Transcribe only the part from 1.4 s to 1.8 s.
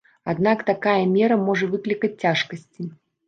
можа